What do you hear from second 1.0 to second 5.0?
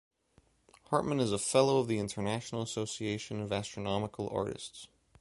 is a Fellow of the International Association of Astronomical Artists.